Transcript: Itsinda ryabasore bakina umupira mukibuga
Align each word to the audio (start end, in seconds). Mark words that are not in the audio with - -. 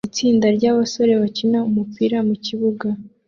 Itsinda 0.09 0.47
ryabasore 0.57 1.13
bakina 1.21 1.59
umupira 1.69 2.17
mukibuga 2.27 2.87